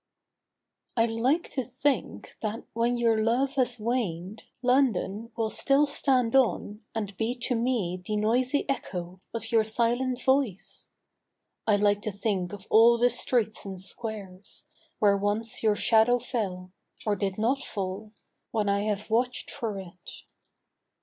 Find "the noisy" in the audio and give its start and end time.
8.03-8.67